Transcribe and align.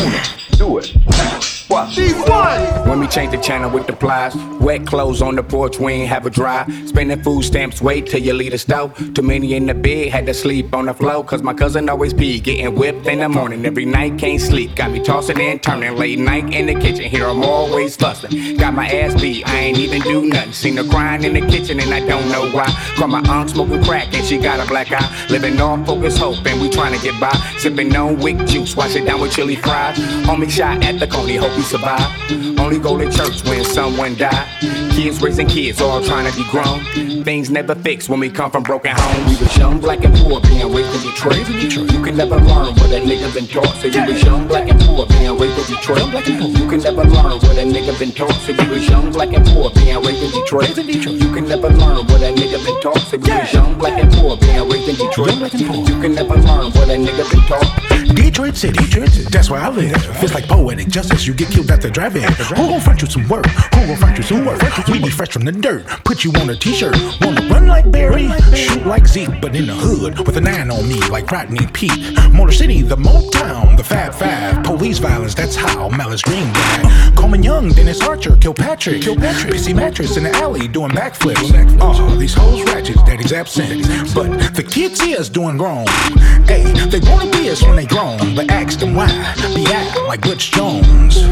1. 0.00 0.39
Do 0.60 0.76
it. 0.76 0.94
What? 1.70 1.88
D1! 1.90 2.88
When 2.88 2.98
we 2.98 3.06
change 3.06 3.30
the 3.30 3.38
channel 3.38 3.70
with 3.70 3.86
the 3.86 3.92
plies. 3.92 4.34
Wet 4.60 4.84
clothes 4.86 5.22
on 5.22 5.36
the 5.36 5.42
porch, 5.42 5.78
we 5.78 5.92
ain't 5.92 6.08
have 6.08 6.26
a 6.26 6.30
dry. 6.30 6.66
Spending 6.84 7.22
food 7.22 7.44
stamps, 7.44 7.80
wait 7.80 8.08
till 8.08 8.20
you 8.20 8.34
leave 8.34 8.50
the 8.50 8.58
stove. 8.58 8.92
Too 9.14 9.22
many 9.22 9.54
in 9.54 9.66
the 9.66 9.72
bed, 9.72 10.08
had 10.08 10.26
to 10.26 10.34
sleep 10.34 10.74
on 10.74 10.86
the 10.86 10.92
floor. 10.92 11.24
Cause 11.24 11.42
my 11.42 11.54
cousin 11.54 11.88
always 11.88 12.12
pee, 12.12 12.40
getting 12.40 12.74
whipped 12.74 13.06
in 13.06 13.20
the 13.20 13.28
morning. 13.28 13.64
Every 13.64 13.84
night, 13.84 14.18
can't 14.18 14.40
sleep. 14.40 14.74
Got 14.74 14.90
me 14.90 15.02
tossing 15.02 15.40
and 15.40 15.62
turning. 15.62 15.96
Late 15.96 16.18
night 16.18 16.52
in 16.52 16.66
the 16.66 16.74
kitchen, 16.74 17.04
here 17.04 17.26
I'm 17.26 17.44
always 17.44 17.94
fussing. 17.94 18.56
Got 18.56 18.74
my 18.74 18.88
ass 18.88 19.18
beat, 19.18 19.48
I 19.48 19.60
ain't 19.60 19.78
even 19.78 20.02
do 20.02 20.26
nothing. 20.26 20.52
Seen 20.52 20.76
her 20.76 20.84
crying 20.84 21.22
in 21.22 21.34
the 21.34 21.40
kitchen 21.42 21.78
and 21.78 21.94
I 21.94 22.00
don't 22.00 22.28
know 22.32 22.50
why. 22.50 22.66
Call 22.96 23.08
my 23.08 23.20
aunt 23.30 23.48
smoking 23.48 23.82
crack 23.84 24.12
and 24.12 24.26
she 24.26 24.38
got 24.38 24.58
a 24.58 24.68
black 24.68 24.90
eye. 24.90 25.26
Living 25.30 25.60
off 25.60 25.86
focus 25.86 26.18
hope 26.18 26.44
and 26.44 26.60
we 26.60 26.68
trying 26.68 26.98
to 26.98 27.02
get 27.02 27.18
by. 27.20 27.32
Sipping 27.58 27.94
on 27.94 28.18
wick 28.18 28.36
juice, 28.46 28.74
wash 28.74 28.96
it 28.96 29.06
down 29.06 29.20
with 29.20 29.32
chili 29.32 29.54
fries. 29.54 29.96
Homie 30.26 30.49
shot 30.50 30.82
at 30.82 30.98
the 30.98 31.06
coney, 31.06 31.36
hope 31.36 31.52
he 31.52 31.62
survive. 31.62 32.02
Only 32.58 32.78
go 32.78 32.98
to 32.98 33.06
church 33.10 33.44
when 33.44 33.64
someone 33.64 34.16
die. 34.16 34.46
Kids 34.92 35.22
raising 35.22 35.46
kids, 35.46 35.80
all 35.80 36.02
trying 36.02 36.30
to 36.30 36.36
be 36.36 36.44
grown. 36.50 36.82
Things 37.24 37.50
never 37.50 37.74
fix 37.74 38.08
when 38.08 38.18
we 38.18 38.28
come 38.28 38.50
from 38.50 38.64
broken 38.64 38.92
homes. 38.96 39.38
We 39.38 39.44
was 39.44 39.56
young, 39.56 39.80
black 39.80 40.04
and 40.04 40.14
poor, 40.16 40.40
being 40.40 40.72
raised 40.72 40.94
in 40.94 41.10
Detroit. 41.10 41.48
You 41.92 42.02
can 42.02 42.16
never 42.16 42.36
learn 42.36 42.74
what 42.74 42.90
a 42.90 43.00
nigga 43.00 43.32
been 43.32 43.46
taught. 43.46 43.74
So 43.76 43.86
you 43.86 44.04
was 44.04 44.22
young, 44.22 44.48
black 44.48 44.68
and 44.68 44.80
poor, 44.80 45.06
being 45.06 45.38
raised 45.38 45.70
in 45.70 45.76
Detroit. 45.76 46.14
You 46.58 46.68
can 46.68 46.80
never 46.80 47.04
learn 47.04 47.38
what 47.38 47.56
a 47.56 47.62
nigga 47.62 47.98
been 47.98 48.12
taught. 48.12 48.34
So 48.42 48.52
you 48.52 48.70
was 48.70 48.88
young, 48.88 49.12
black 49.12 49.32
and 49.32 49.46
poor, 49.46 49.70
being 49.70 50.02
raised 50.02 50.22
in 50.22 50.30
Detroit. 50.32 50.76
You 50.76 51.32
can 51.32 51.48
never 51.48 51.68
learn 51.70 52.06
what 52.06 52.22
a 52.22 52.32
nigga 52.34 52.58
been 52.64 52.80
taught. 52.80 52.98
So 53.06 53.16
you 53.16 53.32
was 53.38 53.52
young, 53.52 53.78
black 53.78 54.02
and 54.02 54.12
poor, 54.14 54.36
being 54.36 54.68
raised 54.68 54.88
in 54.88 54.96
Detroit. 54.96 55.54
You 55.54 56.00
can 56.00 56.14
never 56.14 56.34
learn 56.34 56.72
what 56.72 56.88
a 56.88 56.96
nigga 56.98 57.30
been 57.30 57.42
taught. 57.46 57.89
Detroit 58.40 58.56
City, 58.56 58.84
Detroit 58.84 59.08
City, 59.10 59.28
that's 59.30 59.50
where 59.50 59.60
I 59.60 59.68
live. 59.68 60.02
Feels 60.16 60.32
like 60.32 60.48
poetic 60.48 60.88
justice. 60.88 61.26
You 61.26 61.34
get 61.34 61.50
killed 61.50 61.70
at 61.70 61.82
the 61.82 61.90
drive-in. 61.90 62.32
Who 62.32 62.68
gon' 62.68 62.80
front 62.80 63.02
you 63.02 63.06
some 63.06 63.28
work? 63.28 63.46
Who 63.46 63.86
gon' 63.86 63.96
front 63.98 64.16
you 64.16 64.22
some 64.22 64.46
work? 64.46 64.62
We 64.88 64.98
be 64.98 65.10
fresh 65.10 65.28
from 65.28 65.44
the 65.44 65.52
dirt. 65.52 65.86
Put 66.06 66.24
you 66.24 66.32
on 66.32 66.48
a 66.48 66.56
t-shirt. 66.56 66.96
Wanna 67.20 67.46
run 67.52 67.66
like 67.66 67.90
Barry? 67.90 68.30
Shoot 68.54 68.86
like 68.86 69.06
Zeke, 69.06 69.42
but 69.42 69.54
in 69.54 69.66
the 69.66 69.74
hood 69.74 70.26
with 70.26 70.38
a 70.38 70.40
nine 70.40 70.70
on 70.70 70.88
me, 70.88 70.98
like 71.08 71.30
Rodney 71.30 71.66
Peete. 71.74 72.18
Motor 72.32 72.52
City, 72.52 72.80
the 72.80 72.96
Motown, 72.96 73.76
the 73.76 73.84
Fab 73.84 74.14
Five. 74.14 74.64
Police 74.64 74.96
violence, 74.96 75.34
that's 75.34 75.54
how 75.54 75.90
Malice 75.90 76.22
Green 76.22 76.50
died. 76.50 77.16
Coleman 77.16 77.42
Young, 77.42 77.68
Dennis 77.68 78.00
Archer, 78.00 78.36
Kilpatrick. 78.36 79.02
Kilpatrick. 79.02 79.52
Pissy 79.52 79.76
mattress 79.76 80.16
in 80.16 80.22
the 80.22 80.30
alley 80.36 80.66
doing 80.66 80.92
backflips. 80.92 81.78
Oh, 81.78 82.16
these 82.16 82.32
hoes 82.32 82.64
ratchets, 82.64 83.02
daddy's 83.02 83.34
absent. 83.34 83.86
But 84.14 84.54
the 84.54 84.62
kids 84.62 85.02
is 85.02 85.28
doing 85.28 85.58
wrong. 85.58 85.86
Hey, 86.46 86.64
they 86.88 87.00
wanna 87.00 87.30
be 87.30 87.50
us 87.50 87.62
when 87.62 87.76
they 87.76 87.86
grown, 87.86 88.29
but 88.34 88.50
ask 88.50 88.78
them 88.78 88.94
why. 88.94 89.08
Be 89.54 89.66
out 89.72 90.06
like 90.06 90.22
Butch 90.22 90.50
Jones. 90.52 91.22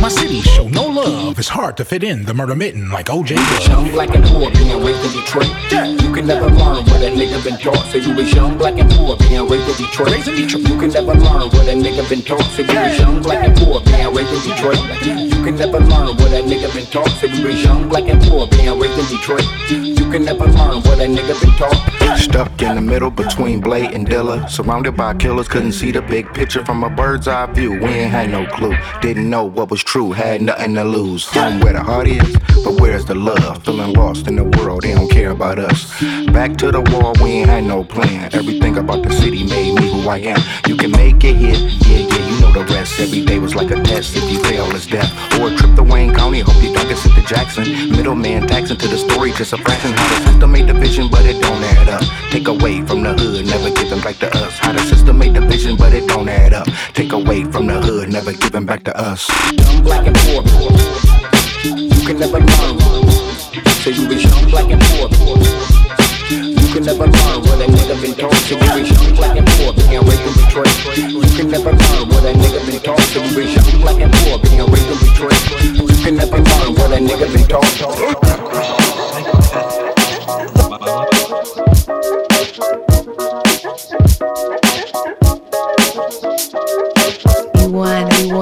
My 0.00 0.08
city 0.08 0.40
show 0.40 0.68
no 0.68 0.86
love. 0.86 1.38
It's 1.38 1.48
hard 1.48 1.76
to 1.78 1.84
fit 1.84 2.04
in 2.04 2.24
the 2.24 2.34
murder 2.34 2.54
mitten 2.54 2.90
like 2.90 3.06
OJ 3.06 3.36
was. 3.36 3.68
Young, 3.68 3.90
black 3.90 4.14
and 4.14 4.24
poor, 4.24 4.50
being 4.50 4.84
raised 4.84 5.04
in 5.04 5.20
Detroit. 5.20 5.50
You 6.02 6.12
can 6.14 6.26
never 6.26 6.46
learn 6.46 6.84
what 6.86 7.02
a 7.02 7.10
nigga 7.10 7.42
been 7.42 7.58
taught. 7.58 7.84
So 7.90 7.98
you 7.98 8.14
was 8.14 8.32
young, 8.32 8.56
black 8.56 8.78
and 8.78 8.90
poor, 8.92 9.16
being 9.16 9.48
raised 9.48 9.68
in 9.68 9.86
Detroit. 9.86 10.26
You 10.26 10.78
can 10.78 10.90
never 10.90 11.14
learn 11.14 11.50
what 11.50 11.66
a 11.66 11.74
nigga 11.74 12.08
been 12.08 12.22
taught. 12.22 12.44
So 12.54 12.62
you 12.62 12.78
was 12.78 12.98
young, 12.98 13.22
black 13.22 13.44
and 13.44 13.56
poor, 13.58 13.80
being 13.80 14.14
raised 14.14 14.32
in 14.32 14.50
Detroit. 14.50 14.78
You 15.02 15.42
can 15.44 15.56
never 15.56 15.80
learn 15.80 16.16
what 16.16 16.32
a 16.32 16.42
nigga 16.46 16.72
been 16.74 16.86
taught. 16.86 17.10
So 17.18 17.26
you 17.26 17.46
was 17.46 17.62
young, 17.62 17.88
black 17.88 18.06
and 18.08 18.22
poor, 18.22 18.46
being 18.46 18.78
raised 18.78 18.98
in 18.98 19.16
Detroit. 19.16 19.44
You 19.70 20.10
can 20.10 20.24
never 20.24 20.46
learn 20.46 20.82
what 20.82 20.98
a 21.00 21.06
nigga 21.06 21.34
been 21.40 21.54
taught. 21.58 21.97
Stuck 22.16 22.62
in 22.62 22.74
the 22.74 22.80
middle 22.80 23.10
between 23.10 23.60
Blade 23.60 23.92
and 23.92 24.06
Dilla. 24.06 24.48
Surrounded 24.48 24.96
by 24.96 25.14
killers, 25.14 25.48
couldn't 25.48 25.72
see 25.72 25.90
the 25.90 26.02
big 26.02 26.32
picture 26.32 26.64
from 26.64 26.82
a 26.82 26.90
bird's 26.90 27.28
eye 27.28 27.46
view. 27.52 27.72
We 27.72 27.88
ain't 27.88 28.10
had 28.10 28.30
no 28.30 28.46
clue. 28.46 28.76
Didn't 29.00 29.28
know 29.28 29.44
what 29.44 29.70
was 29.70 29.82
true, 29.82 30.12
had 30.12 30.42
nothing 30.42 30.74
to 30.74 30.84
lose. 30.84 31.26
Home 31.26 31.60
where 31.60 31.72
the 31.72 31.82
heart 31.82 32.08
is, 32.08 32.36
but 32.64 32.80
where's 32.80 33.04
the 33.04 33.14
love? 33.14 33.64
Feeling 33.64 33.92
lost 33.92 34.26
in 34.26 34.36
the 34.36 34.44
world, 34.44 34.82
they 34.82 34.94
don't 34.94 35.10
care 35.10 35.30
about 35.30 35.58
us. 35.58 35.88
Back 36.32 36.56
to 36.58 36.70
the 36.70 36.80
wall, 36.80 37.14
we 37.22 37.30
ain't 37.30 37.48
had 37.50 37.64
no 37.64 37.84
plan. 37.84 38.30
Everything 38.32 38.76
about 38.78 39.02
the 39.02 39.12
city 39.12 39.44
made 39.44 39.74
me 39.74 39.90
who 39.90 40.08
I 40.08 40.18
am. 40.18 40.40
You 40.66 40.76
can 40.76 40.90
make 40.90 41.22
it 41.24 41.36
here, 41.36 41.54
yeah, 41.54 42.06
yeah, 42.08 42.28
you 42.28 42.40
know 42.40 42.52
the 42.52 42.64
rest. 42.74 42.98
Every 42.98 43.24
day 43.24 43.38
was 43.38 43.54
like 43.54 43.70
a 43.70 43.80
test. 43.82 44.16
If 44.16 44.30
you 44.30 44.42
fail, 44.44 44.74
it's 44.74 44.86
death. 44.86 45.12
Or 45.38 45.48
a 45.48 45.56
trip 45.56 45.76
to 45.76 45.82
Wayne 45.82 46.14
County, 46.14 46.40
hope 46.40 46.62
you 46.62 46.74
don't 46.74 46.88
get 46.88 46.98
sent 46.98 47.14
to 47.14 47.22
Jackson. 47.22 47.90
Middleman 47.90 48.46
taxing 48.46 48.76
to 48.78 48.88
the 48.88 48.98
story, 48.98 49.32
just 49.32 49.52
a 49.52 49.58
fraction. 49.58 49.92
How 49.92 50.08
the 50.18 50.30
system 50.30 50.52
made 50.52 50.66
the 50.66 50.74
vision, 50.74 50.97
away 52.58 52.82
from 52.82 53.02
the 53.02 53.14
hood, 53.14 53.46
never 53.46 53.70
giving 53.70 54.00
back 54.00 54.16
to 54.18 54.28
us. 54.36 54.58
How 54.58 54.72
the 54.72 54.80
system 54.80 55.18
made 55.18 55.34
the 55.34 55.40
vision, 55.40 55.76
but 55.76 55.92
it 55.92 56.08
don't 56.08 56.28
add 56.28 56.52
up. 56.52 56.66
Take 56.94 57.12
away 57.12 57.44
from 57.44 57.66
the 57.66 57.80
hood, 57.80 58.10
never 58.10 58.32
giving 58.32 58.66
back 58.66 58.82
to 58.84 58.96
us. 58.96 59.28
Young, 59.52 59.82
black 59.82 60.06
and 60.06 60.16
poor. 60.26 60.42
You 61.64 62.00
can 62.06 62.18
never 62.18 62.40
learn. 62.40 62.78
So 63.82 63.90
you 63.90 64.08
was 64.08 64.22
young, 64.24 64.50
black 64.50 64.70
and 64.70 64.80
poor. 64.90 65.08
You 66.30 66.68
can 66.72 66.84
never 66.84 67.06
learn 67.06 67.40
what 67.46 67.60
a 67.62 67.66
nigga 67.66 68.00
been 68.02 68.14
taught. 68.14 68.34
So 68.46 68.56
you 68.56 68.70
was 68.80 68.90
young, 68.90 69.14
black 69.14 69.36
and 69.36 69.46
poor, 69.58 69.72
being 69.72 70.02
raised 70.02 70.26
in 70.26 70.32
Detroit. 70.34 70.74
You 70.96 71.20
can 71.36 71.50
never 71.50 71.72
learn 71.72 72.08
what 72.08 72.24
a 72.24 72.32
nigga 72.32 72.60
been 72.66 72.80
taught. 72.80 73.00
So 73.12 73.22
you 73.22 73.36
was 73.36 73.54
young, 73.54 73.80
black 73.80 74.00
and 74.00 74.12
poor, 74.24 74.38
being 74.38 74.66
raised 74.66 74.90
in 74.90 74.98
Detroit. 74.98 75.40
You 75.62 75.86
can 76.02 76.16
never 76.16 76.38
learn 76.38 76.74
what 76.74 76.92
a 76.92 76.98
nigga 76.98 77.28
been 77.32 77.46
taught. 77.48 77.68
You 87.68 88.37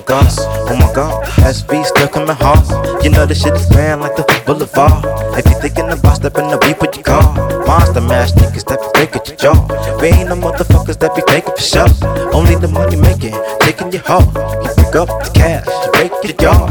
my 0.00 0.06
god, 0.06 0.32
oh 0.38 0.76
my 0.76 0.92
god. 0.94 1.24
SV 1.44 1.84
still 1.84 2.08
coming 2.08 2.36
hard. 2.36 3.04
You 3.04 3.10
know 3.10 3.26
this 3.26 3.42
shit 3.42 3.54
is 3.54 3.66
grand 3.66 4.00
like 4.00 4.16
the 4.16 4.24
boulevard. 4.46 5.04
If 5.36 5.46
you 5.46 5.60
thinking 5.60 5.90
about 5.90 6.16
stepping 6.16 6.48
the 6.48 6.58
beat 6.58 6.80
with 6.80 6.94
your 6.96 7.04
car, 7.04 7.34
monster 7.66 8.00
mash 8.00 8.32
niggas 8.32 8.64
that 8.68 8.80
be 8.80 8.88
breaking 8.94 9.22
your 9.26 9.36
jaw. 9.36 10.00
We 10.00 10.08
ain't 10.08 10.28
no 10.28 10.36
motherfuckers 10.36 10.98
that 11.00 11.14
be 11.14 11.22
faking 11.28 11.52
for 11.52 11.60
sure. 11.60 11.92
Only 12.32 12.54
the 12.56 12.68
money 12.68 12.96
making, 12.96 13.36
taking 13.60 13.92
your 13.92 14.02
heart. 14.02 14.24
You 14.64 14.70
pick 14.72 14.96
up 14.96 15.08
the 15.08 15.30
cash, 15.34 15.68
you 15.68 15.92
break 15.92 16.12
your 16.24 16.36
jaw. 16.40 16.66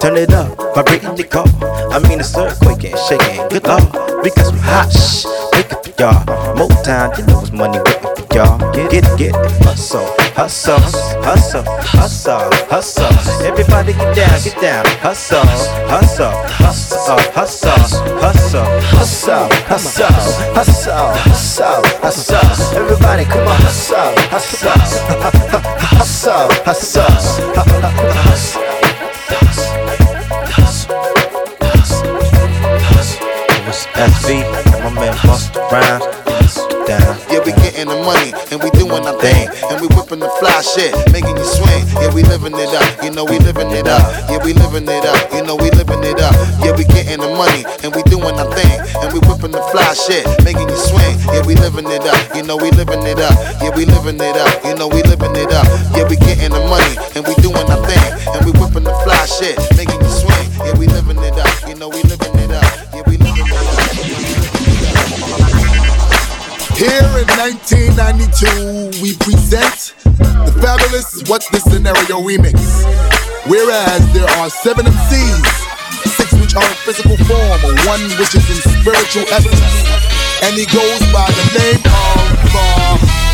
Turn 0.00 0.16
it 0.16 0.32
up, 0.32 0.56
vibrating 0.74 1.16
your 1.16 1.28
car. 1.28 1.48
I 1.92 1.98
mean, 2.08 2.20
it's 2.20 2.36
earthquaking, 2.36 2.96
shaking. 3.08 3.40
Good 3.48 3.64
lord, 3.64 3.88
because 4.22 4.52
we 4.52 4.58
hot, 4.60 4.92
shh, 4.92 5.24
it 5.56 5.70
for 5.72 5.92
y'all. 5.96 6.24
Motown, 6.56 7.16
you 7.16 7.24
know 7.26 7.40
it's 7.40 7.52
money 7.52 7.78
waiting 7.78 8.09
y'all. 8.34 8.58
Get 8.72 8.92
it, 8.92 9.18
get 9.18 9.34
hustle 9.64 10.20
hustle, 10.40 10.80
hustle, 11.22 11.64
hustle, 11.82 12.48
hustle. 12.70 13.44
Everybody 13.44 13.92
get 13.92 14.16
down, 14.16 14.40
get 14.42 14.60
down, 14.60 14.84
hustle, 15.04 15.44
hustle, 15.86 16.32
hustle, 16.48 17.18
hustle, 17.36 17.70
hustle, 18.24 18.64
hustle, 18.96 19.48
hustle, 19.68 20.08
hustle, 20.56 21.12
hustle, 21.28 21.82
hustle. 22.00 22.76
Everybody 22.80 23.24
come 23.24 23.46
on, 23.46 23.60
hustle, 23.60 24.14
hustle, 24.32 24.70
hustle, 25.20 25.60
hustle, 26.00 26.50
hustle. 26.64 27.40
SV, 34.00 34.40
my 34.82 34.88
man 34.96 35.12
Busta 35.28 35.60
Rhymes, 35.70 36.09
money 38.10 38.34
and 38.50 38.58
we 38.62 38.70
doing 38.74 39.06
our 39.06 39.14
thing. 39.22 39.46
And 39.70 39.78
we 39.78 39.86
whipping 39.94 40.18
the 40.18 40.30
fly 40.42 40.58
shit, 40.62 40.90
making 41.14 41.36
you 41.38 41.46
swing. 41.46 41.82
Yeah, 42.02 42.10
we 42.10 42.22
living 42.26 42.54
it 42.58 42.72
up. 42.74 42.88
You 43.04 43.10
know 43.14 43.24
we 43.24 43.38
living 43.38 43.70
it 43.70 43.86
up. 43.86 44.02
Yeah, 44.26 44.42
we 44.42 44.52
living 44.52 44.88
it 44.90 45.04
up. 45.06 45.18
You 45.32 45.42
know 45.46 45.54
we 45.54 45.70
living 45.70 46.02
it 46.02 46.18
up. 46.18 46.34
Yeah, 46.62 46.74
we 46.74 46.84
getting 46.84 47.22
the 47.22 47.30
money 47.30 47.62
and 47.86 47.94
we 47.94 48.02
doing 48.10 48.34
our 48.34 48.50
thing. 48.50 48.76
And 49.02 49.08
we 49.14 49.20
whipping 49.22 49.54
the 49.54 49.62
fly 49.70 49.94
shit, 49.94 50.26
making 50.42 50.68
you 50.68 50.78
swing. 50.90 51.14
Yeah, 51.30 51.46
we 51.46 51.54
living 51.54 51.86
it 51.86 52.02
up. 52.02 52.18
You 52.34 52.42
know 52.42 52.56
we 52.56 52.70
living 52.74 53.06
it 53.06 53.20
up. 53.22 53.36
Yeah, 53.62 53.70
we 53.76 53.86
living 53.86 54.18
it 54.18 54.36
up. 54.36 54.50
You 54.64 54.74
know 54.74 54.88
we 54.88 55.02
living 55.06 55.36
it 55.36 55.52
up. 55.54 55.66
Yeah, 55.94 56.08
we 56.08 56.16
getting 56.16 56.50
the 56.50 56.62
money 56.66 56.94
in 67.20 67.28
1992, 67.36 69.02
we 69.04 69.12
present 69.20 69.92
the 70.48 70.52
fabulous 70.64 71.20
What 71.28 71.44
the 71.52 71.60
Scenario 71.60 72.24
remix. 72.24 72.56
Whereas 73.44 74.00
there 74.14 74.28
are 74.40 74.48
seven 74.48 74.86
MCs, 74.86 75.44
six 76.16 76.32
which 76.40 76.54
are 76.56 76.64
in 76.64 76.78
physical 76.88 77.16
form, 77.28 77.60
one 77.84 78.00
which 78.16 78.32
is 78.32 78.46
in 78.48 78.60
spiritual 78.80 79.28
essence. 79.36 79.84
And 80.44 80.56
he 80.56 80.64
goes 80.72 81.00
by 81.12 81.28
the 81.28 81.46
name 81.60 81.82
of. 81.84 82.56
Uh, 82.56 83.29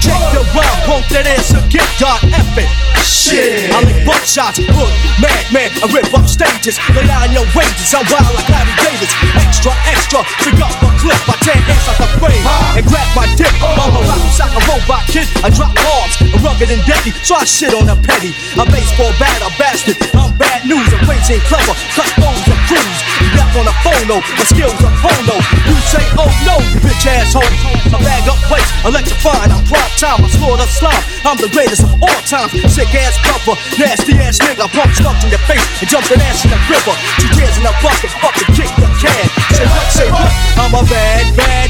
Check 0.00 0.20
the 0.32 0.42
wild 0.54 0.78
punk 0.86 1.04
that 1.10 1.26
answer, 1.26 1.60
get 1.72 1.86
God 1.98 2.20
effing. 2.30 2.68
Shit, 3.06 3.70
I 3.74 3.82
make 3.82 4.02
buckshots, 4.06 4.58
look, 4.62 4.92
madman, 5.18 5.70
I 5.82 5.86
rip 5.90 6.10
up 6.14 6.26
stages, 6.26 6.78
lay 6.94 7.06
down 7.06 7.30
your 7.30 7.46
wages, 7.54 7.90
I'm 7.94 8.06
wild 8.10 8.34
like 8.34 8.46
Larry 8.50 8.74
Davis. 8.82 9.10
Extra, 9.38 9.72
extra, 9.86 10.20
pick 10.42 10.58
up 10.62 10.74
a 10.82 10.88
clip, 10.98 11.22
I 11.26 11.34
tear 11.42 11.58
ass 11.70 11.86
out 11.90 11.98
the 12.02 12.08
frame, 12.18 12.44
and 12.78 12.84
grab 12.86 13.08
my 13.14 13.26
dick. 13.38 13.50
I'm 13.62 13.94
a 13.94 14.02
rap 14.06 14.22
like 14.38 14.54
a 14.54 14.62
robot 14.66 15.04
kid, 15.10 15.26
I 15.42 15.50
drop 15.50 15.74
bombs, 15.74 16.14
I'm 16.22 16.42
rugged 16.42 16.70
and 16.70 16.82
deadly, 16.86 17.14
so 17.22 17.38
I 17.38 17.44
shit 17.46 17.74
on 17.74 17.86
a 17.90 17.96
petty. 17.98 18.34
A 18.58 18.64
baseball 18.66 19.14
bat, 19.18 19.42
a 19.42 19.50
bastard, 19.58 19.98
I'm 20.14 20.34
bad 20.38 20.66
news, 20.66 20.86
I'm 20.90 21.06
and 21.06 21.42
clever, 21.50 21.74
cut 21.94 22.10
phones 22.18 22.55
cruise. 22.66 23.00
Rap 23.34 23.54
on 23.56 23.66
phone 23.82 24.06
though, 24.10 24.22
my 24.36 24.44
skills 24.46 24.76
are 24.82 24.96
phono. 25.02 25.36
You 25.66 25.76
say, 25.86 26.02
oh 26.18 26.30
no, 26.44 26.56
you 26.70 26.78
bitch 26.82 27.06
asshole. 27.06 27.46
I 27.90 27.98
bag 28.02 28.26
up 28.28 28.38
weights, 28.50 28.70
electrified, 28.84 29.50
I'm 29.50 29.64
prime 29.64 29.94
time, 29.96 30.20
I 30.22 30.28
slaughter 30.28 30.68
slime. 30.68 31.04
I'm 31.24 31.38
the 31.38 31.50
greatest 31.50 31.86
of 31.86 31.96
all 32.02 32.20
time, 32.26 32.50
sick 32.68 32.92
ass 32.94 33.16
cover, 33.22 33.54
nasty 33.78 34.14
ass 34.18 34.38
nigga, 34.42 34.66
pump 34.70 34.92
stuck 34.92 35.16
in 35.24 35.30
your 35.30 35.42
face 35.46 35.64
and 35.80 35.88
jumping 35.88 36.20
ass 36.20 36.44
in 36.44 36.50
the 36.50 36.60
river. 36.68 36.94
Two 37.22 37.30
years 37.38 37.54
in 37.58 37.64
a 37.66 37.74
bucket, 37.82 38.12
fucking 38.18 38.50
kick 38.54 38.70
the 38.76 38.88
can. 38.98 39.26
Say 39.54 39.66
what, 39.66 39.86
say 39.90 40.08
what? 40.10 40.30
I'm 40.58 40.74
a 40.74 40.82
bad, 40.86 41.24
bad 41.36 41.65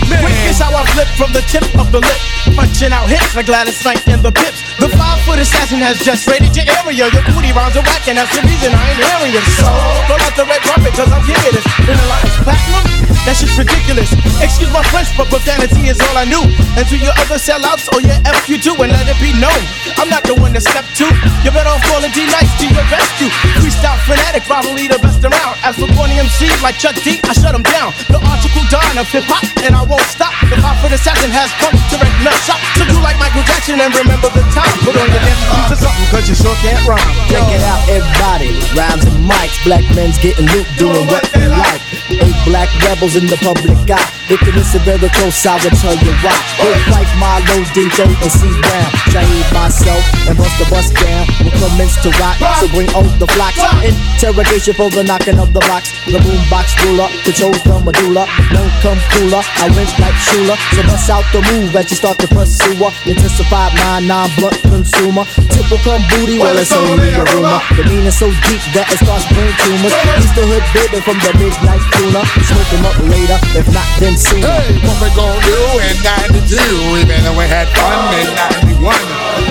from 1.17 1.33
the 1.33 1.41
tip 1.49 1.65
of 1.81 1.89
the 1.91 2.01
lip, 2.01 2.21
punching 2.53 2.93
out 2.93 3.09
hits 3.09 3.35
like 3.35 3.49
Gladys 3.49 3.81
Knight 3.85 4.05
in 4.07 4.21
the 4.21 4.31
pips. 4.31 4.61
The 4.77 4.93
five 4.93 5.19
foot 5.25 5.41
assassin 5.41 5.81
has 5.81 5.97
just 6.05 6.29
raided 6.29 6.53
your 6.53 6.69
area. 6.85 7.09
Your 7.09 7.25
booty 7.33 7.57
rounds 7.57 7.75
are 7.77 7.85
whack, 7.89 8.05
and 8.07 8.21
that's 8.21 8.31
the 8.37 8.45
reason 8.45 8.77
I 8.77 8.93
ain't 8.93 9.01
hearing 9.01 9.33
you. 9.33 9.43
So, 9.57 9.67
roll 10.13 10.21
out 10.21 10.37
the 10.37 10.45
red 10.45 10.61
carpet, 10.61 10.93
cause 10.93 11.08
I'm 11.08 11.25
kicking 11.25 11.56
this. 11.56 11.65
In 11.89 11.96
Alliance 11.96 12.37
Platinum? 12.44 12.85
That 13.27 13.35
shit's 13.35 13.58
ridiculous. 13.58 14.13
Excuse 14.39 14.70
my 14.70 14.87
French, 14.93 15.11
but 15.19 15.27
profanity 15.27 15.91
is 15.91 15.99
all 15.99 16.15
I 16.15 16.29
knew. 16.29 16.46
And 16.79 16.87
to 16.87 16.94
your 16.94 17.11
other 17.19 17.43
sellouts, 17.43 17.91
oh 17.91 17.99
yeah, 17.99 18.23
F 18.23 18.46
you 18.46 18.55
too, 18.55 18.77
and 18.79 18.93
let 18.93 19.08
it 19.08 19.19
be 19.19 19.35
known. 19.35 19.63
I'm 19.99 20.06
not 20.06 20.23
the 20.23 20.39
one 20.39 20.55
to 20.55 20.63
step 20.63 20.87
to. 21.03 21.11
You 21.43 21.51
better 21.51 21.73
off 21.73 21.82
calling 21.91 22.13
D-Nice 22.15 22.53
to 22.63 22.67
your 22.70 22.87
rescue. 22.87 23.27
Freestyle 23.58 23.99
fanatic, 24.06 24.46
probably 24.46 24.87
the 24.87 25.03
best 25.03 25.25
around. 25.27 25.58
As 25.67 25.75
for 25.75 25.91
corny 25.99 26.23
MCs 26.23 26.63
like 26.63 26.79
Chuck 26.79 26.94
D, 27.03 27.19
I 27.27 27.35
shut 27.35 27.51
them 27.51 27.67
down. 27.67 27.91
The 28.06 28.23
article 28.23 28.63
Don 28.70 28.94
of 28.94 29.11
hip 29.11 29.27
hop, 29.27 29.43
and 29.67 29.75
I 29.75 29.82
won't 29.82 30.06
stop. 30.06 30.31
The 30.46 30.55
five 30.63 30.79
foot 30.79 30.94
assassin 31.06 31.31
has 31.31 31.55
come 31.63 31.70
to 31.70 31.94
wreck 32.03 32.15
nut 32.27 32.34
shop. 32.43 32.58
So 32.75 32.82
do 32.82 32.98
like 32.98 33.15
Michael 33.22 33.46
Jackson 33.46 33.79
and 33.79 33.94
remember 33.94 34.27
the 34.34 34.43
time. 34.51 34.75
Put 34.82 34.98
on 34.98 35.06
your 35.06 35.22
dance 35.22 35.39
shoes 35.39 35.70
or 35.70 35.79
something, 35.86 36.06
cause 36.10 36.27
you 36.27 36.34
sure 36.34 36.56
can't 36.67 36.82
rhyme. 36.82 36.98
Check 37.31 37.46
it 37.46 37.63
out, 37.63 37.79
everybody. 37.86 38.58
Rhymes 38.75 39.06
and 39.06 39.22
mics. 39.22 39.55
Black 39.63 39.86
men's 39.94 40.19
getting 40.19 40.51
loot, 40.51 40.67
doing 40.75 41.06
what 41.06 41.22
they 41.31 41.46
like. 41.46 41.79
Eight 42.10 42.34
black 42.43 42.56
rebels 42.85 43.17
in 43.17 43.27
the 43.27 43.37
public 43.41 43.75
eye. 43.91 44.05
If 44.29 44.43
it 44.43 44.55
is 44.58 44.75
very 44.82 45.08
close, 45.15 45.39
I 45.46 45.58
will 45.63 45.75
tell 45.79 45.94
you 45.94 46.13
why. 46.23 46.37
Big 46.61 46.82
Mike, 46.91 47.13
Milo, 47.19 47.56
DJ, 47.73 48.06
and 48.06 48.32
C 48.32 48.46
Brown. 48.61 48.91
Shahid 49.15 49.49
myself 49.55 50.03
and 50.27 50.37
bust 50.37 50.55
the 50.58 50.67
bus 50.69 50.91
down. 50.91 51.25
We 51.43 51.51
commence 51.55 51.96
to 52.03 52.11
rock, 52.19 52.37
so 52.61 52.67
bring 52.75 52.91
out 52.93 53.06
the 53.19 53.29
flocks. 53.32 53.63
Interrogation 53.82 54.75
for 54.75 54.91
the 54.91 55.03
knocking 55.03 55.39
of 55.39 55.55
the 55.55 55.63
box. 55.67 55.94
The 56.06 56.19
boombox 56.19 56.75
ruler 56.85 57.08
controls 57.23 57.63
the 57.63 57.79
medulla. 57.81 58.27
None 58.51 58.73
come 58.82 59.01
cooler. 59.15 59.43
I 59.63 59.70
went 59.75 59.91
like 60.03 60.19
Shula. 60.27 60.55
So 60.75 60.82
bust 60.87 61.11
out 61.11 61.27
the 61.32 61.41
move 61.55 61.75
as 61.75 61.91
you 61.91 61.96
start 61.96 62.19
to 62.20 62.29
pursue 62.29 62.75
her. 62.82 62.91
Intensified 63.06 63.73
mind, 63.79 64.11
non 64.11 64.29
blunt 64.37 64.58
consumer. 64.67 65.25
Typical 65.55 65.79
come 65.87 66.03
booty, 66.11 66.43
well, 66.43 66.58
it's 66.58 66.75
only 66.75 67.15
a 67.15 67.23
rumor. 67.31 67.63
The 67.79 67.87
meaning 67.87 68.11
so 68.11 68.27
deep 68.51 68.63
that 68.75 68.91
it 68.91 68.99
starts 68.99 69.23
brain 69.31 69.55
tumors. 69.63 69.94
He's 70.19 70.35
the 70.35 70.43
hood 70.43 70.67
baby 70.75 70.99
from 71.06 71.19
the 71.23 71.31
midnight 71.39 71.82
tuna. 71.94 72.27
Smoke 72.56 72.72
him 72.72 72.86
up 72.89 72.98
later, 73.13 73.39
if 73.53 73.69
not 73.69 73.84
then 74.01 74.17
sooner. 74.17 74.48
Hey, 74.48 74.81
what 74.81 74.96
we 75.05 75.13
gon' 75.13 75.36
do 75.44 75.60
in 75.77 75.96
92? 76.41 76.56
Even 77.05 77.20
though 77.20 77.36
we 77.36 77.44
had 77.44 77.69
fun 77.77 78.01
in 78.17 78.32
91. 78.81 78.96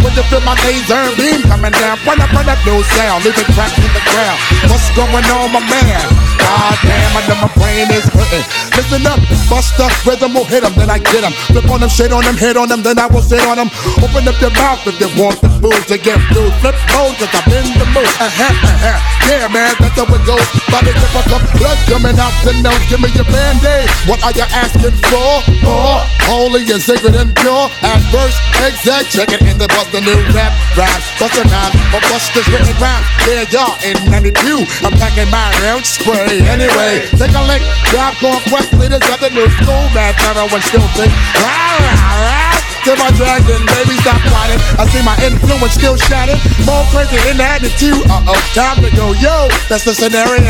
When 0.01 0.09
you 0.17 0.25
feel 0.25 0.41
my 0.41 0.57
laser 0.65 1.13
beam 1.13 1.45
coming 1.45 1.69
down, 1.69 2.01
run 2.01 2.17
up, 2.17 2.33
run 2.33 2.49
up, 2.49 2.57
no 2.65 2.81
sound, 2.97 3.21
leave 3.21 3.37
it 3.37 3.45
cracked 3.53 3.77
in 3.77 3.93
the 3.93 4.01
ground. 4.09 4.41
What's 4.73 4.89
going 4.97 5.21
on, 5.37 5.53
my 5.53 5.61
man? 5.69 6.01
God 6.41 6.77
damn, 6.81 7.13
I 7.13 7.21
know 7.29 7.37
my 7.45 7.51
brain 7.53 7.85
is 7.93 8.09
hurting. 8.09 8.45
Listen 8.73 9.05
up, 9.05 9.21
bust 9.53 9.77
the 9.77 9.85
rhythm 10.09 10.33
will 10.33 10.45
hit 10.49 10.65
'em, 10.65 10.73
then 10.73 10.89
I 10.89 10.97
get 10.97 11.23
'em. 11.23 11.33
Flip 11.53 11.69
on 11.69 11.81
them, 11.81 11.89
shit 11.89 12.11
on 12.11 12.23
them, 12.25 12.37
hit 12.37 12.57
on 12.57 12.69
them, 12.69 12.81
then 12.81 12.97
I 12.97 13.05
will 13.05 13.21
sit 13.21 13.45
on 13.45 13.57
them. 13.57 13.69
Open 14.01 14.27
up 14.27 14.41
your 14.41 14.51
mouth 14.57 14.81
if 14.87 14.99
you 14.99 15.09
want 15.21 15.39
the 15.41 15.54
food 15.65 15.81
to 15.89 15.97
get 15.97 16.21
through. 16.29 16.53
Flip 16.61 16.77
mode, 16.93 17.17
cause 17.17 17.33
I'm 17.33 17.49
in 17.49 17.65
the 17.81 17.87
mood. 17.89 18.05
Uh-huh, 18.21 18.53
uh-huh. 18.53 18.97
Yeah, 19.25 19.49
man, 19.49 19.73
that's 19.81 19.97
how 19.97 20.05
it 20.05 20.21
goes. 20.21 20.45
Body 20.69 20.93
typical, 20.93 21.41
blood 21.57 21.79
coming 21.89 22.17
out 22.21 22.33
the 22.45 22.53
nose. 22.61 22.85
Give 22.85 23.01
me 23.01 23.09
your 23.17 23.25
band-aid. 23.25 23.89
What 24.05 24.21
are 24.21 24.33
you 24.37 24.45
asking 24.53 24.93
for? 25.09 25.41
More 25.65 26.05
holy 26.29 26.61
and 26.69 26.81
sacred 26.81 27.17
and 27.17 27.33
pure. 27.41 27.65
At 27.81 28.01
first, 28.13 28.37
exact, 28.61 29.09
check 29.09 29.33
it 29.33 29.41
in 29.41 29.57
the 29.57 29.65
bust 29.73 29.89
the 29.89 30.05
new 30.05 30.19
rap 30.37 30.53
rhyme. 30.77 31.01
Bust 31.17 31.41
a 31.41 31.43
nine, 31.49 31.73
or 31.89 32.01
bust 32.13 32.29
this 32.37 32.45
written 32.53 32.69
rhyme. 32.77 33.03
Yeah, 33.25 33.49
y'all, 33.49 33.73
in 33.81 33.97
92, 34.05 34.37
I'm 34.85 34.93
packing 35.01 35.29
my 35.33 35.49
round 35.65 35.85
spray. 35.85 36.45
Anyway, 36.45 37.09
take 37.17 37.33
a 37.33 37.43
lick, 37.49 37.65
drop 37.89 38.13
conquest 38.21 38.69
leaders 38.77 39.01
of 39.09 39.17
the 39.17 39.33
new 39.33 39.49
school. 39.57 39.85
Man, 39.97 40.13
everyone 40.29 40.61
still 40.61 40.85
think, 40.93 41.09
rah, 41.41 41.81
rah, 41.81 42.21
rah. 42.21 42.54
To 42.85 42.93
my 43.01 43.09
dragon, 43.17 43.65
baby, 43.65 43.97
stop 44.05 44.21
whining. 44.29 44.61
I 44.77 44.85
see 44.93 45.01
my 45.01 45.17
influence 45.25 45.73
still 45.73 45.97
shining. 45.97 46.37
More 46.69 46.85
crazy 46.93 47.17
in 47.29 47.37
the 47.37 47.43
attitude. 47.43 47.97
Uh 48.05 48.21
oh, 48.29 48.37
time 48.53 48.77
to 48.85 48.89
go, 48.95 49.09
yo. 49.17 49.49
That's 49.69 49.85
the 49.85 49.93
scenario. 49.95 50.45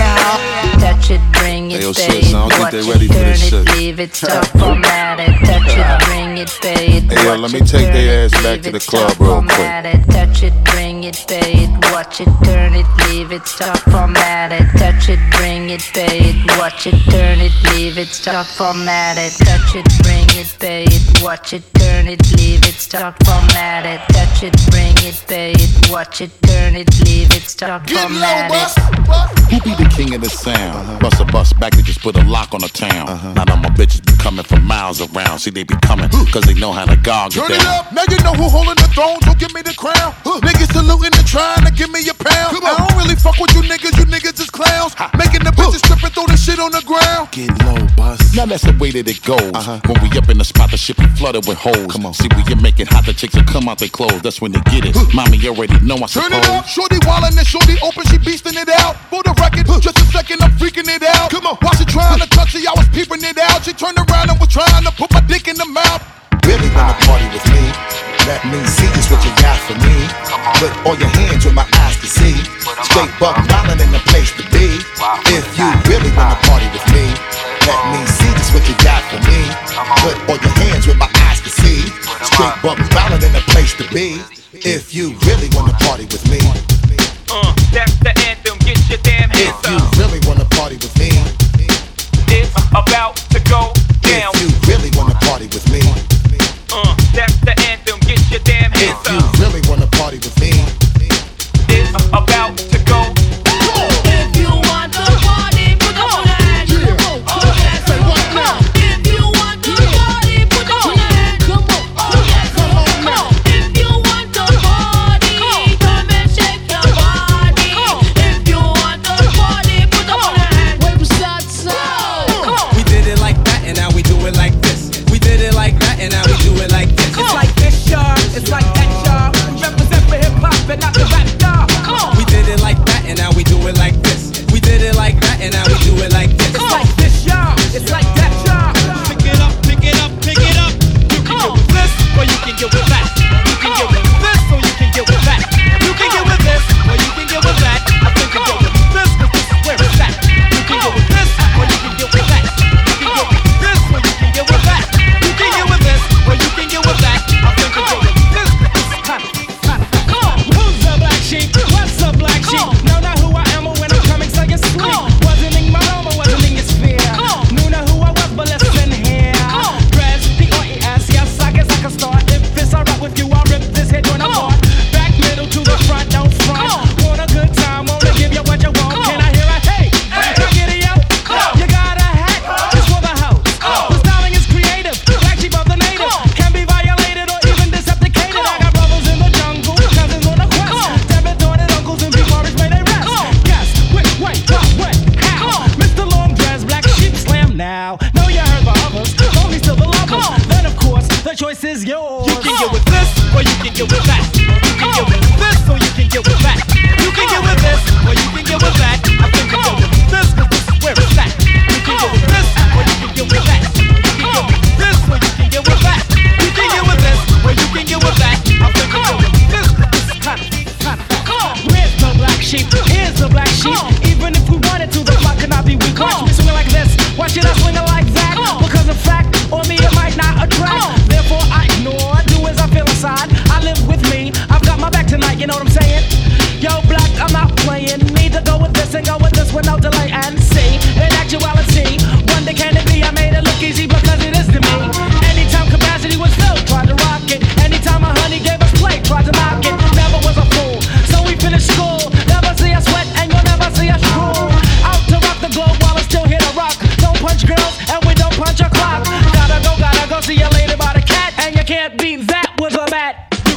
Touch 0.84 1.12
it, 1.12 1.22
bring 1.40 1.72
it, 1.72 1.80
Hey, 1.80 1.84
yo, 1.84 1.94
stay 1.94 2.22
sis, 2.24 2.34
I 2.34 2.40
don't 2.44 2.50
think 2.52 2.62
Watch 2.62 2.72
they 2.74 2.80
it, 2.80 2.92
ready 2.92 3.08
for 3.08 3.14
turn 3.14 3.32
this 3.32 3.44
it, 3.54 3.68
shit. 3.68 3.78
leave 3.78 4.00
it, 4.02 4.14
stop, 4.16 4.46
format 4.60 5.20
it. 5.22 5.32
Touch 5.48 5.72
it, 5.80 6.06
bring 6.08 6.25
bring 6.36 6.48
it, 6.48 6.60
pay 6.62 6.98
it. 6.98 7.04
Hey, 7.04 7.26
yo, 7.26 7.36
let 7.36 7.54
me 7.54 7.60
take 7.60 7.94
their 7.94 8.26
ass 8.26 8.32
back 8.44 8.62
to 8.62 8.72
the 8.72 8.80
club 8.80 9.16
real 9.20 9.42
quick. 9.42 10.06
Touch 10.08 10.44
it, 10.44 10.54
bring 10.66 11.04
it, 11.04 11.24
pay 11.28 11.64
it. 11.64 11.70
Watch 11.92 12.22
it, 12.22 12.30
turn 12.44 12.74
it, 12.74 12.86
leave 13.08 13.32
it, 13.32 13.48
stop, 13.48 13.78
format 13.92 14.52
it. 14.52 14.66
Touch 14.78 15.10
it, 15.10 15.20
bring 15.32 15.70
it, 15.70 15.82
pay 15.94 16.20
it. 16.20 16.58
Watch 16.58 16.88
it, 16.88 16.96
turn 17.10 17.40
it, 17.40 17.54
leave 17.72 17.98
it, 17.98 18.08
stop, 18.08 18.46
format 18.46 19.18
it. 19.18 19.34
Touch 19.46 19.76
it, 19.76 19.86
bring 20.04 20.26
it, 20.36 20.56
pay 20.60 20.84
it. 20.84 21.24
Watch 21.24 21.54
it, 21.54 21.64
turn 21.76 22.08
it, 22.08 22.22
leave 22.38 22.64
it, 22.64 22.76
stop, 22.76 23.16
format 23.24 23.86
it. 23.86 24.02
Touch 24.14 24.44
it, 24.44 24.56
bring 24.72 24.96
it, 25.08 25.24
pay 25.28 25.52
it. 25.52 25.90
Watch 25.90 26.22
it, 26.22 26.32
turn 26.42 26.76
it, 26.76 26.90
leave 27.06 27.32
it, 27.32 27.44
stop, 27.44 27.88
format 27.90 28.52
it. 28.52 28.96
Who 29.52 29.62
be 29.62 29.76
the 29.76 29.90
king 29.96 30.14
of 30.16 30.22
the 30.22 30.30
sound? 30.30 31.00
Busta 31.00 31.32
Bus 31.32 31.54
back, 31.54 31.74
they 31.74 31.82
just 31.82 32.02
put 32.02 32.16
a 32.18 32.24
lock 32.24 32.54
on 32.54 32.62
the 32.62 32.68
town. 32.68 33.06
Now 33.36 33.46
that 33.46 33.60
my 33.62 33.70
bitches 33.70 34.06
be 34.06 34.14
coming 34.22 34.44
from 34.44 34.64
miles 34.66 35.02
around. 35.02 35.40
See, 35.40 35.52
they 35.52 35.64
be 35.64 35.76
coming, 35.84 36.10
cause 36.32 36.44
they 36.44 36.54
know 36.54 36.72
how 36.72 36.86
to 36.86 36.96
gog 36.98 37.32
it 37.32 37.40
Turn 37.40 37.52
it 37.52 37.60
down. 37.62 37.86
up, 37.86 37.92
now 37.94 38.04
you 38.10 38.18
know 38.24 38.34
who 38.34 38.50
holding 38.50 38.76
the 38.76 38.90
throne, 38.94 39.18
so 39.24 39.34
give 39.36 39.54
me 39.54 39.62
the 39.62 39.74
crown. 39.74 40.14
Niggas 40.46 40.72
saluting 40.74 41.14
and 41.16 41.28
trying 41.28 41.64
to 41.66 41.72
give 41.72 41.92
me 41.92 42.02
a 42.10 42.14
pound. 42.14 42.58
I 42.64 42.76
don't 42.78 42.96
really 42.98 43.16
fuck 43.16 43.38
with 43.40 43.54
you 43.56 43.62
niggas, 43.64 43.98
you 43.98 44.06
niggas 44.06 44.40
is 44.40 44.50
clowns. 44.50 44.96
Making 45.18 45.44
the 45.46 45.52
bitches 45.52 45.84
strip 45.86 46.02
and 46.04 46.14
throw 46.14 46.26
the 46.28 46.38
shit 46.38 46.60
on 46.60 46.72
the 46.72 46.82
ground. 46.86 47.32
Get 47.32 47.52
low, 47.66 47.80
bus. 47.96 48.20
Now 48.36 48.46
that's 48.46 48.64
the 48.64 48.76
way 48.78 48.92
that 48.92 49.08
it 49.08 49.22
goes. 49.24 49.52
Uh-huh. 49.54 49.80
When 49.88 49.98
we 50.04 50.10
up 50.18 50.30
in 50.30 50.38
the 50.38 50.46
spot, 50.46 50.72
the 50.72 50.78
shit 50.78 50.98
be 50.98 51.08
flooded 51.16 51.46
with 51.48 51.58
holes. 51.58 51.88
Come 51.92 52.06
on, 52.06 52.14
see, 52.14 52.28
we 52.36 52.44
get 52.44 52.62
making 52.62 52.88
hot, 52.88 53.06
the 53.06 53.14
chicks 53.14 53.36
will 53.36 53.44
come 53.48 53.68
out 53.70 53.80
their 53.80 53.90
clothes. 53.90 54.22
That's 54.22 54.42
when 54.42 54.52
they 54.52 54.62
get 54.72 54.86
it. 54.86 54.96
Mommy 55.14 55.40
already 55.48 55.80
know 55.80 55.96
I 55.96 56.08
Turn 56.12 56.32
suppose. 56.32 56.46
it 56.46 56.50
up, 56.50 56.66
shorty 56.66 57.00
wildin' 57.08 57.38
and 57.38 57.48
shorty 57.48 57.76
open, 57.84 58.04
she 58.08 58.18
beastin' 58.18 58.56
it 58.60 58.70
out. 58.82 58.96
For 59.10 59.24
the 59.24 59.34
record, 59.40 59.68
just 59.82 59.98
a 60.00 60.06
second, 60.12 60.42
I'm 60.42 60.52
freaking 60.58 60.88
it 60.90 61.04
out. 61.04 61.32
Come 61.32 61.46
on, 61.48 61.56
while 61.62 61.74
she 61.76 61.86
trying 61.86 62.20
to 62.20 62.28
touch 62.30 62.56
it, 62.56 62.68
I 62.68 62.74
was 62.76 62.88
peeping 62.90 63.24
it 63.24 63.38
out. 63.38 63.64
She 63.64 63.74
turned 63.74 63.98
around 63.98 64.30
and 64.30 64.40
was 64.40 64.50
trying 64.50 64.84
to 64.84 64.92
put 64.92 65.12
my 65.14 65.22
dick 65.22 65.48
in 65.48 65.56
the 65.56 65.66
mouth. 65.66 66.02
Really 66.46 66.70
wanna 66.78 66.94
party 67.06 67.28
with 67.34 67.46
me? 67.52 67.64
Let 68.30 68.42
me 68.46 68.60
see 68.66 68.88
just 68.94 69.10
what 69.12 69.22
you 69.26 69.34
got 69.42 69.58
for 69.66 69.76
me. 69.82 69.96
Put 70.62 70.72
all 70.86 70.96
your 70.98 71.10
hands 71.10 71.46
with 71.46 71.54
my 71.54 71.66
eyes 71.82 71.98
to 72.02 72.08
see. 72.08 72.36
Straight 72.86 73.12
buck 73.20 73.38
violin 73.50 73.82
in 73.82 73.92
the 73.92 74.02
place 74.10 74.32
to 74.38 74.44
be. 74.54 74.78
If 75.34 75.46
you 75.58 75.68
really 75.90 76.12
wanna 76.16 76.38
party 76.46 76.70
with 76.74 76.86
me, 76.94 77.06
let 77.66 77.82
me 77.92 78.02
see 78.06 78.32
just 78.38 78.54
what 78.54 78.64
you 78.70 78.76
got 78.86 79.02
for 79.10 79.20
me. 79.30 79.40
Put 80.06 80.16
all 80.30 80.38
your 80.38 80.56
hands 80.62 80.86
with 80.88 80.98
my 80.98 81.10
eyes 81.28 81.42
to 81.42 81.50
see. 81.50 81.82
Straight 82.30 82.58
buck 82.62 82.78
violin 82.94 83.24
in 83.24 83.34
the 83.34 83.44
place 83.54 83.74
to 83.82 83.86
be. 83.94 84.22
If 84.54 84.94
you 84.94 85.14
really 85.26 85.50
wanna 85.54 85.74
party 85.86 86.06
with 86.06 86.24
me, 86.30 86.40
Uh, 87.30 87.54
that's 87.74 87.96
the 88.06 88.14
anthem. 88.30 88.58
Get 88.60 88.78
your 88.90 89.00
damn 89.00 89.30
hands 89.30 89.50
up. 89.66 89.66
if 89.66 89.98
you 89.98 90.02
really 90.02 90.20
wanna 90.28 90.46
party 90.46 90.78
with 90.78 90.96
me, 90.98 91.10
It's 92.30 92.54
about 92.72 93.18
to 93.34 93.40
go 93.50 93.74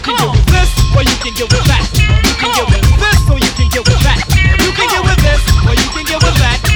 can 0.09 0.17
get 0.17 0.33
with 0.33 0.47
this, 0.47 0.71
or 0.97 1.03
you 1.03 1.17
can 1.21 1.35
get 1.35 1.53
with 1.53 1.65
that. 1.67 1.85
You 2.25 2.35
can 2.41 2.50
get 2.55 2.67
with 2.71 3.00
this, 3.00 3.31
or 3.31 3.38
you 3.38 3.50
can 3.53 3.69
get 3.69 3.85
with 3.85 4.03
that. 4.03 4.19
You 4.65 4.73
can 4.73 4.88
get 4.88 5.03
with 5.05 5.21
this, 5.21 5.43
or 5.67 5.75
you 5.75 5.88
can 5.93 6.05
get 6.05 6.23
with 6.23 6.38
that. 6.38 6.68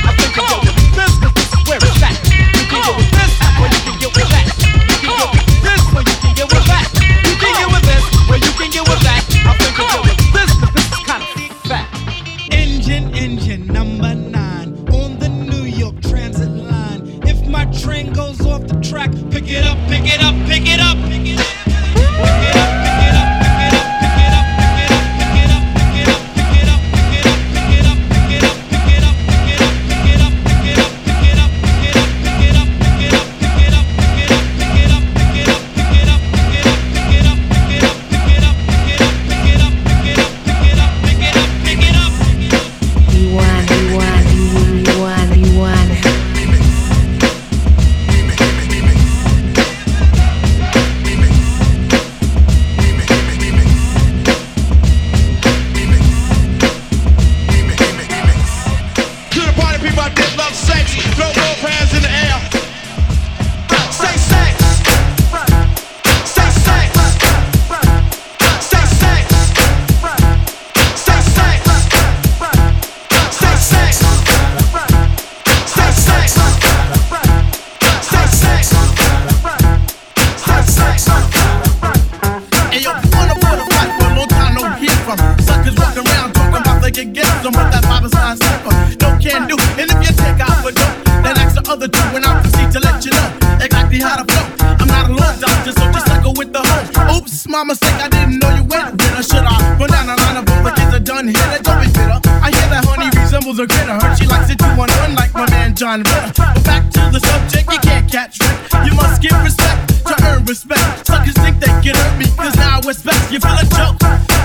Here? 101.28 101.48
That 101.52 101.62
don't 101.62 101.78
be 101.78 101.88
bitter 101.92 102.18
I 102.42 102.48
hear 102.50 102.68
that 102.74 102.82
honey 102.88 103.10
resembles 103.14 103.58
a 103.58 103.66
critter. 103.66 103.94
Heard 103.94 104.18
she 104.18 104.26
likes 104.26 104.50
it 104.50 104.58
two 104.58 104.72
on 104.74 104.88
one 104.90 105.14
like 105.14 105.32
my 105.34 105.46
man 105.50 105.74
John 105.74 106.02
Ritter. 106.02 106.32
But 106.34 106.64
back 106.64 106.84
to 106.96 107.02
the 107.12 107.20
subject, 107.20 107.66
you 107.70 107.80
can't 107.80 108.06
catch 108.10 108.40
Rick 108.42 108.58
You 108.86 108.92
must 108.98 109.22
give 109.22 109.36
respect 109.42 110.02
to 110.08 110.14
earn 110.26 110.44
respect. 110.44 111.06
Suckers 111.06 111.38
think 111.38 111.62
they 111.62 111.72
can 111.82 111.94
hurt 111.94 112.14
me, 112.18 112.26
cause 112.34 112.56
now 112.56 112.78
I 112.78 112.86
respect 112.86 113.30
You 113.30 113.38
feel 113.38 113.58
a 113.58 113.66
joke? 113.76 113.98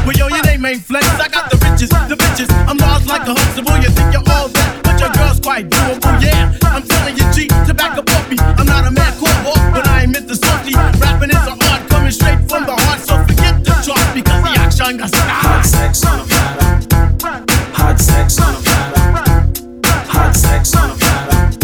Well 0.06 0.16
yo, 0.16 0.28
your 0.30 0.44
name 0.46 0.64
ain't 0.66 0.84
flex. 0.84 1.06
I 1.18 1.28
got 1.28 1.50
the 1.50 1.58
riches, 1.64 1.90
the 1.90 2.16
bitches. 2.16 2.50
I'm 2.70 2.78
large 2.78 3.06
like 3.06 3.26
a 3.26 3.34
Huxtable, 3.34 3.78
you 3.82 3.90
think 3.90 4.14
you're 4.14 4.28
all 4.34 4.48
that. 4.48 4.70
But 4.84 5.00
your 5.02 5.12
girl's 5.18 5.40
quite 5.40 5.70
doable, 5.70 6.16
yeah. 6.22 6.54
I'm 6.70 6.84
telling 6.84 7.18
you 7.18 7.26
G, 7.34 7.48
to 7.48 7.74
back 7.74 7.98
up 7.98 8.10
off 8.10 8.30
me. 8.30 8.38
I'm 8.40 8.66
not 8.66 8.86
a 8.86 8.92
man 8.92 9.08
walk, 9.48 9.64
but 9.74 9.88
I 9.88 10.04
ain't 10.04 10.12
meant 10.12 10.28
to 10.28 10.36
softly 10.36 10.74
Rapping 10.76 11.32
is 11.32 11.48
an 11.48 11.58
art 11.72 11.82
coming 11.90 12.12
straight 12.12 12.42
from 12.50 12.66
the 12.68 12.76
heart 12.76 13.00
So 13.00 13.16
forget 13.24 13.64
the 13.64 13.74
talk, 13.86 14.04
because 14.14 14.47
Hot 14.88 15.66
sex 15.66 16.06
on 16.06 16.22
a 16.22 16.24
platter 16.24 17.44
Hot 17.74 18.00
sex 18.00 18.40
on 18.40 18.56
a 18.56 18.60
platter 18.60 19.52
Hot 19.84 20.34
sex 20.34 20.74
on 20.78 20.92
a 20.92 20.96
platter 20.96 21.57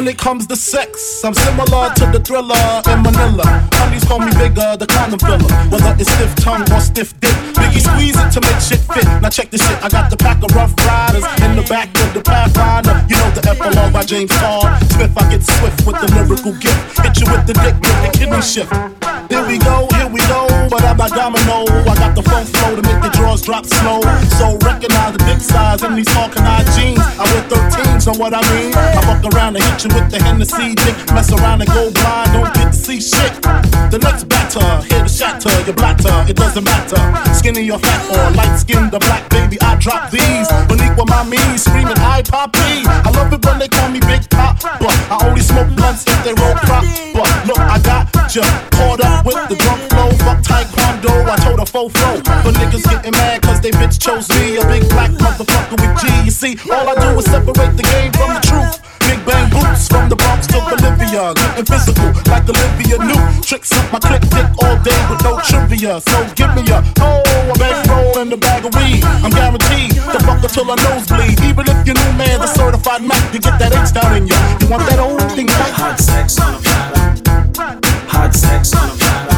When 0.00 0.08
it 0.08 0.16
comes 0.16 0.46
to 0.46 0.56
sex, 0.56 1.20
I'm 1.22 1.34
similar 1.34 1.92
to 1.92 2.06
the 2.08 2.24
thriller 2.24 2.56
in 2.88 3.02
Manila. 3.04 3.44
Honeys 3.76 4.02
call 4.08 4.18
me 4.18 4.32
bigger, 4.32 4.72
the 4.80 4.88
condom 4.88 5.20
filler. 5.20 5.52
Whether 5.68 5.92
it's 6.00 6.08
stiff 6.08 6.34
tongue 6.36 6.64
or 6.72 6.80
stiff 6.80 7.12
dick, 7.20 7.36
Biggie 7.52 7.84
squeeze 7.84 8.16
it 8.16 8.32
to 8.32 8.40
make 8.40 8.56
shit 8.64 8.80
fit. 8.80 9.04
Now 9.20 9.28
check 9.28 9.50
this 9.50 9.60
shit, 9.60 9.76
I 9.84 9.90
got 9.90 10.08
the 10.08 10.16
pack 10.16 10.40
of 10.42 10.56
rough 10.56 10.72
riders 10.88 11.20
in 11.44 11.52
the 11.52 11.68
back 11.68 11.92
of 12.00 12.14
the 12.16 12.22
Pathfinder. 12.24 12.96
You 13.12 13.16
know 13.20 13.28
the 13.36 13.44
epilogue 13.44 13.92
by 13.92 14.02
James 14.08 14.32
Todd 14.40 14.72
Smith. 14.88 15.12
I 15.20 15.28
get 15.28 15.44
swift 15.44 15.84
with 15.84 16.00
the 16.00 16.08
lyrical 16.16 16.56
gift. 16.56 16.80
Hit 17.04 17.20
you 17.20 17.28
with 17.28 17.44
the 17.44 17.52
dick 17.60 17.76
with 17.76 18.00
the 18.00 18.10
kidney 18.16 18.40
shift. 18.40 18.72
Here 19.28 19.44
we 19.44 19.60
go, 19.60 19.84
here 20.00 20.08
we 20.08 20.24
go, 20.32 20.48
not 21.00 21.16
domino. 21.16 21.64
I 21.88 21.94
got 21.96 22.14
the 22.14 22.22
funk 22.22 22.46
flow 22.48 22.76
to 22.76 22.82
make 22.82 23.00
the 23.00 23.08
drawers 23.16 23.40
drop 23.40 23.64
slow. 23.64 24.04
So 24.36 24.60
recognize 24.60 25.16
the 25.16 25.22
dick 25.24 25.40
size 25.40 25.82
in 25.82 25.94
these 25.94 26.08
Hawkeye 26.12 26.64
jeans. 26.76 27.00
I 27.16 27.24
wear 27.32 27.42
13s, 27.48 28.04
know 28.06 28.20
what 28.20 28.34
I 28.36 28.44
mean? 28.52 28.76
I 28.76 29.00
fuck 29.08 29.24
around 29.32 29.56
and 29.56 29.64
hit 29.64 29.84
you 29.84 29.90
with 29.96 30.10
the 30.12 30.20
Hennessy 30.20 30.74
dick. 30.76 30.96
Mess 31.16 31.32
around 31.32 31.62
and 31.62 31.70
go 31.72 31.90
blind, 31.90 32.32
don't 32.36 32.52
get 32.52 32.72
to 32.72 32.78
see 32.78 33.00
shit. 33.00 33.32
The 33.88 33.98
next 33.98 34.28
batter, 34.28 34.84
here 34.92 35.02
to 35.02 35.08
shatter, 35.08 35.54
your 35.64 35.74
blatter, 35.74 36.12
it 36.28 36.36
doesn't 36.36 36.64
matter. 36.64 37.00
Skinny 37.32 37.70
or 37.70 37.78
fat 37.78 38.00
or 38.12 38.36
light 38.36 38.56
skinned 38.60 38.92
or 38.92 39.00
black, 39.00 39.28
baby, 39.30 39.56
I 39.62 39.76
drop 39.80 40.10
these. 40.10 40.48
Beneath 40.68 40.96
what 40.98 41.08
my 41.08 41.24
means, 41.24 41.64
screaming 41.64 41.96
I 41.96 42.20
poppy. 42.22 42.84
I 42.84 43.08
love 43.16 43.32
it 43.32 43.40
when 43.46 43.58
they 43.58 43.68
call 43.68 43.88
me 43.88 44.00
Big 44.00 44.28
Pop, 44.28 44.60
but 44.60 44.92
I 45.08 45.16
only 45.24 45.40
smoke 45.40 45.72
blunts 45.74 46.04
if 46.06 46.18
they 46.24 46.34
roll 46.36 46.54
prop. 46.60 46.84
But 47.16 47.30
look, 47.48 47.58
I 47.58 47.80
got 47.80 48.12
you 48.36 48.44
caught 48.70 49.00
up 49.00 49.24
with 49.24 49.40
the 49.48 49.56
drunk 49.56 49.80
flow. 49.90 50.10
Fuck 50.22 50.40
Taekwondo, 51.00 51.30
I 51.30 51.36
told 51.36 51.60
a 51.60 51.66
faux 51.66 51.92
flow. 51.98 52.20
But 52.44 52.54
niggas 52.54 52.84
getting 52.84 53.12
mad 53.12 53.42
cause 53.42 53.60
they 53.60 53.70
bitch 53.70 54.00
chose 54.00 54.28
me, 54.30 54.56
a 54.56 54.66
big 54.66 54.88
black 54.90 55.10
motherfucker 55.10 55.80
with 55.80 56.00
G. 56.00 56.06
You 56.24 56.30
see, 56.30 56.56
all 56.70 56.88
I 56.88 56.94
do 56.94 57.18
is 57.18 57.24
separate 57.24 57.76
the 57.76 57.82
game 57.82 58.12
from 58.12 58.34
the 58.34 58.40
truth. 58.40 58.80
Big 59.00 59.24
bang 59.26 59.50
boots 59.50 59.88
from 59.88 60.08
the 60.08 60.16
Bronx 60.16 60.46
to 60.48 60.60
Bolivia. 60.60 61.34
Getting 61.34 61.64
physical 61.64 62.08
like 62.30 62.48
Olivia 62.48 62.98
New. 62.98 63.20
Tricks 63.42 63.72
up 63.72 63.92
my 63.92 63.98
click 63.98 64.22
dick 64.30 64.46
all 64.62 64.76
day 64.84 65.00
with 65.10 65.22
no 65.24 65.40
trivia. 65.40 66.00
So 66.00 66.16
give 66.36 66.52
me 66.54 66.62
a 66.70 66.84
oh, 67.00 67.50
a 67.50 67.58
bankroll 67.58 68.18
and 68.18 68.32
a 68.32 68.36
bag 68.36 68.64
of 68.64 68.74
weed. 68.74 69.04
I'm 69.24 69.30
guaranteed 69.30 69.94
to 69.94 70.18
fuck 70.20 70.42
until 70.42 70.70
I 70.70 70.76
nosebleed. 70.76 71.40
Even 71.42 71.64
if 71.66 71.78
your 71.86 71.96
new 71.96 72.12
man, 72.14 72.40
the 72.40 72.46
certified 72.46 73.02
Mac, 73.02 73.22
you 73.34 73.40
get 73.40 73.58
that 73.58 73.72
H 73.72 73.92
down 73.94 74.16
in 74.16 74.28
you. 74.28 74.38
You 74.60 74.66
want 74.70 74.86
that 74.88 75.00
old 75.00 75.20
thing 75.32 75.46
right? 75.46 75.74
Hot 75.74 75.98
sex 75.98 76.38
on 76.38 76.54
a 76.54 76.60
platter. 76.60 77.80
Hot 78.08 78.34
sex 78.34 78.74
on 78.74 78.90
a 78.90 78.94
platter. 78.94 79.29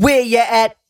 Where 0.00 0.22
you 0.22 0.38
at? 0.38 0.76